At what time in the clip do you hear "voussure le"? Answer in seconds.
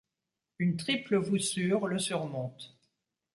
1.17-1.99